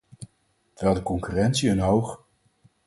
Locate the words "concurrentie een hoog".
1.03-2.23